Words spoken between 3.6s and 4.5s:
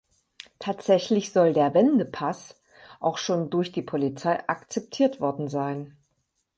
die Polizei